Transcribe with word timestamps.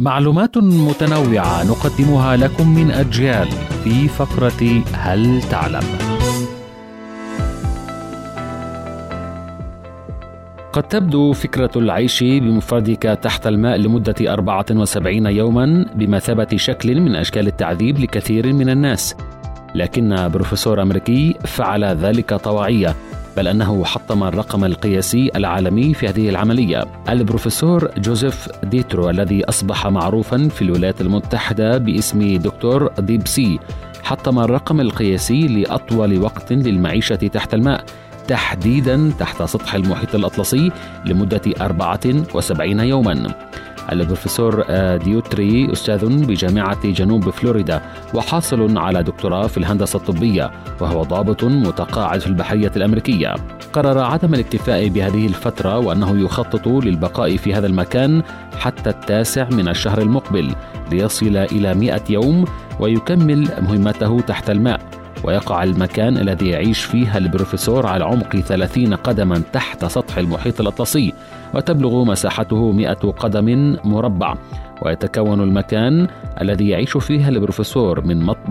معلومات 0.00 0.58
متنوعة 0.58 1.64
نقدمها 1.64 2.36
لكم 2.36 2.74
من 2.74 2.90
أجيال 2.90 3.48
في 3.84 4.08
فقرة 4.08 4.82
هل 4.92 5.42
تعلم؟ 5.42 5.82
قد 10.72 10.82
تبدو 10.82 11.32
فكرة 11.32 11.70
العيش 11.76 12.22
بمفردك 12.22 13.18
تحت 13.22 13.46
الماء 13.46 13.76
لمدة 13.76 14.32
74 14.32 15.26
يوما 15.26 15.86
بمثابة 15.94 16.56
شكل 16.56 17.00
من 17.00 17.16
أشكال 17.16 17.46
التعذيب 17.46 17.98
لكثير 17.98 18.52
من 18.52 18.70
الناس 18.70 19.16
لكن 19.74 20.28
بروفيسور 20.28 20.82
أمريكي 20.82 21.34
فعل 21.44 21.84
ذلك 21.84 22.34
طواعية 22.34 22.94
بل 23.36 23.48
أنه 23.48 23.84
حطم 23.84 24.24
الرقم 24.24 24.64
القياسي 24.64 25.30
العالمي 25.36 25.94
في 25.94 26.08
هذه 26.08 26.28
العملية. 26.28 26.84
البروفيسور 27.08 27.90
جوزيف 27.98 28.48
ديترو 28.64 29.10
الذي 29.10 29.44
أصبح 29.44 29.86
معروفا 29.86 30.48
في 30.48 30.62
الولايات 30.62 31.00
المتحدة 31.00 31.78
باسم 31.78 32.36
دكتور 32.36 32.88
Deep 32.98 33.32
Sea 33.32 33.58
حطم 34.02 34.38
الرقم 34.38 34.80
القياسي 34.80 35.40
لأطول 35.48 36.18
وقت 36.18 36.52
للمعيشة 36.52 37.14
تحت 37.14 37.54
الماء 37.54 37.84
تحديدا 38.28 39.12
تحت 39.18 39.42
سطح 39.42 39.74
المحيط 39.74 40.14
الأطلسي 40.14 40.72
لمدة 41.04 41.40
74 41.60 42.80
يوما. 42.80 43.34
البروفيسور 43.92 44.64
آه، 44.68 44.96
ديوتري 44.96 45.72
أستاذ 45.72 46.26
بجامعة 46.26 46.90
جنوب 46.90 47.30
فلوريدا 47.30 47.82
وحاصل 48.14 48.78
على 48.78 49.02
دكتوراه 49.02 49.46
في 49.46 49.58
الهندسة 49.58 49.96
الطبية 49.96 50.50
وهو 50.80 51.02
ضابط 51.02 51.44
متقاعد 51.44 52.20
في 52.20 52.26
البحرية 52.26 52.72
الأمريكية. 52.76 53.34
قرر 53.72 53.98
عدم 53.98 54.34
الاكتفاء 54.34 54.88
بهذه 54.88 55.26
الفترة 55.26 55.78
وأنه 55.78 56.24
يخطط 56.24 56.68
للبقاء 56.68 57.36
في 57.36 57.54
هذا 57.54 57.66
المكان 57.66 58.22
حتى 58.58 58.90
التاسع 58.90 59.48
من 59.48 59.68
الشهر 59.68 60.00
المقبل 60.02 60.54
ليصل 60.92 61.36
إلى 61.36 61.74
100 61.74 62.02
يوم 62.10 62.44
ويكمل 62.80 63.48
مهمته 63.60 64.20
تحت 64.20 64.50
الماء. 64.50 65.03
ويقع 65.24 65.62
المكان 65.62 66.18
الذي 66.18 66.48
يعيش 66.48 66.84
فيه 66.84 67.16
البروفيسور 67.16 67.86
على 67.86 68.04
عمق 68.04 68.36
30 68.36 68.94
قدما 68.94 69.42
تحت 69.52 69.84
سطح 69.84 70.18
المحيط 70.18 70.60
الأطلسي 70.60 71.12
وتبلغ 71.54 72.04
مساحته 72.04 72.72
100 72.72 72.92
قدم 72.92 73.76
مربع. 73.84 74.34
ويتكون 74.82 75.40
المكان 75.40 76.06
الذي 76.40 76.68
يعيش 76.68 76.96
فيه 76.96 77.28
البروفيسور 77.28 78.06
من 78.06 78.22
مطبخ 78.22 78.44